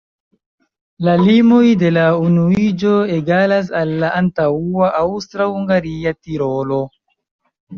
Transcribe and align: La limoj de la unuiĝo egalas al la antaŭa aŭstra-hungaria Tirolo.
La 1.07 1.13
limoj 1.25 1.67
de 1.83 1.91
la 1.97 2.05
unuiĝo 2.29 2.95
egalas 3.17 3.71
al 3.83 3.93
la 4.05 4.09
antaŭa 4.23 4.91
aŭstra-hungaria 5.03 6.17
Tirolo. 6.23 6.83